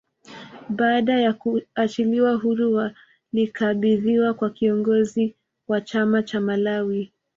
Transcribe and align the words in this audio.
Baada 0.69 1.19
ya 1.21 1.33
kuachiliwa 1.33 2.33
huru 2.35 2.73
walikabidhiwa 3.33 4.33
kwa 4.33 4.49
kiongozi 4.49 5.35
wa 5.67 5.81
chama 5.81 6.23
cha 6.23 6.39
Malawi 6.41 7.11